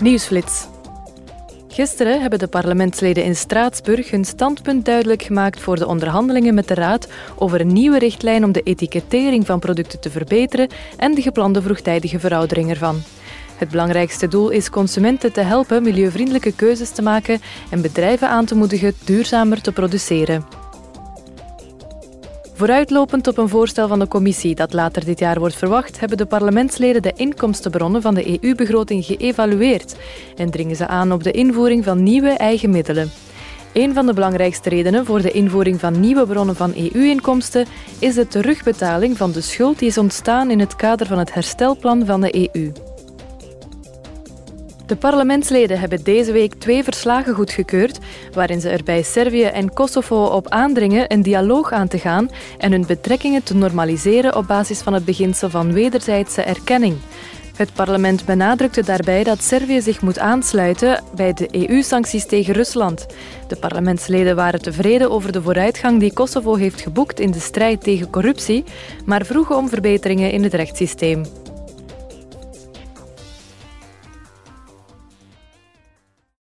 [0.00, 0.66] Nieuwsflits.
[1.68, 6.74] Gisteren hebben de parlementsleden in Straatsburg hun standpunt duidelijk gemaakt voor de onderhandelingen met de
[6.74, 11.62] Raad over een nieuwe richtlijn om de etikettering van producten te verbeteren en de geplande
[11.62, 13.02] vroegtijdige veroudering ervan.
[13.56, 17.40] Het belangrijkste doel is consumenten te helpen milieuvriendelijke keuzes te maken
[17.70, 20.55] en bedrijven aan te moedigen duurzamer te produceren.
[22.56, 26.26] Vooruitlopend op een voorstel van de commissie dat later dit jaar wordt verwacht, hebben de
[26.26, 29.96] parlementsleden de inkomstenbronnen van de EU-begroting geëvalueerd
[30.36, 33.10] en dringen ze aan op de invoering van nieuwe eigen middelen.
[33.72, 37.66] Een van de belangrijkste redenen voor de invoering van nieuwe bronnen van EU-inkomsten
[37.98, 42.06] is de terugbetaling van de schuld die is ontstaan in het kader van het herstelplan
[42.06, 42.72] van de EU.
[44.86, 47.98] De parlementsleden hebben deze week twee verslagen goedgekeurd,
[48.32, 52.28] waarin ze er bij Servië en Kosovo op aandringen een dialoog aan te gaan
[52.58, 56.96] en hun betrekkingen te normaliseren op basis van het beginsel van wederzijdse erkenning.
[57.56, 63.06] Het parlement benadrukte daarbij dat Servië zich moet aansluiten bij de EU-sancties tegen Rusland.
[63.48, 68.10] De parlementsleden waren tevreden over de vooruitgang die Kosovo heeft geboekt in de strijd tegen
[68.10, 68.64] corruptie,
[69.04, 71.22] maar vroegen om verbeteringen in het rechtssysteem.